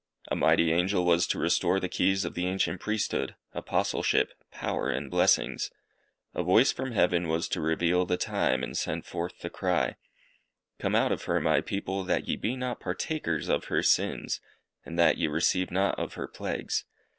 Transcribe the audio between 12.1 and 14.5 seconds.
ye be not partakers of her sins,